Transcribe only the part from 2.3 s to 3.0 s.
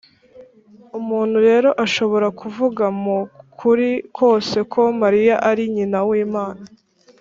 kuvuga